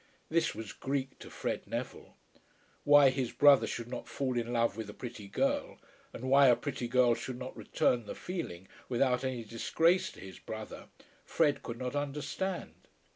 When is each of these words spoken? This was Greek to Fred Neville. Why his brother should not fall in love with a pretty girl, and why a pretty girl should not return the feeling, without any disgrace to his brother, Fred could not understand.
This 0.31 0.55
was 0.55 0.73
Greek 0.73 1.19
to 1.19 1.29
Fred 1.29 1.67
Neville. 1.67 2.15
Why 2.85 3.11
his 3.11 3.31
brother 3.31 3.67
should 3.67 3.87
not 3.87 4.07
fall 4.07 4.35
in 4.35 4.51
love 4.51 4.75
with 4.75 4.89
a 4.89 4.95
pretty 4.95 5.27
girl, 5.27 5.77
and 6.11 6.23
why 6.27 6.47
a 6.47 6.55
pretty 6.55 6.87
girl 6.87 7.13
should 7.13 7.37
not 7.37 7.55
return 7.55 8.07
the 8.07 8.15
feeling, 8.15 8.67
without 8.89 9.23
any 9.23 9.43
disgrace 9.43 10.11
to 10.13 10.19
his 10.19 10.39
brother, 10.39 10.87
Fred 11.23 11.61
could 11.61 11.77
not 11.77 11.95
understand. 11.95 12.73